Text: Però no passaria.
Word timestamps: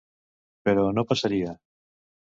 Però 0.69 0.87
no 0.99 1.05
passaria. 1.13 1.55